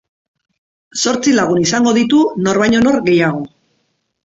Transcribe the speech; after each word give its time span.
Zortzi 1.03 1.35
lagun 1.41 1.61
izango 1.65 1.95
ditu 1.99 2.23
nor 2.47 2.61
baino 2.65 2.83
nor 2.89 3.01
gehiago. 3.11 3.47